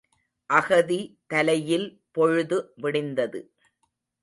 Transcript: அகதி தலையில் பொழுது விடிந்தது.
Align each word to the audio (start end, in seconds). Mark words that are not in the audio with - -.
அகதி 0.49 0.97
தலையில் 1.27 1.87
பொழுது 2.11 2.59
விடிந்தது. 2.75 3.41